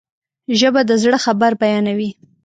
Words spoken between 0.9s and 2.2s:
زړه خبر بیانوي